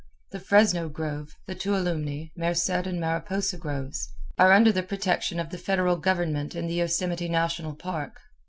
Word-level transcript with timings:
The 0.31 0.39
Fresno 0.39 0.89
grove, 0.89 1.35
the 1.45 1.53
Tuolumne, 1.53 2.31
Merced 2.35 2.71
and 2.87 2.99
Mariposa 2.99 3.55
groves 3.55 4.09
are 4.39 4.51
under 4.51 4.71
the 4.71 4.81
protection 4.81 5.39
of 5.39 5.51
the 5.51 5.59
Federal 5.59 5.97
Government 5.97 6.55
in 6.55 6.65
the 6.65 6.73
Yosemite 6.73 7.29
National 7.29 7.75
Park. 7.75 8.19